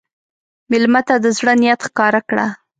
مېلمه 0.71 1.01
ته 1.07 1.15
د 1.23 1.25
زړه 1.37 1.53
نیت 1.61 1.79
ښکاره 1.87 2.21
کړه. 2.29 2.45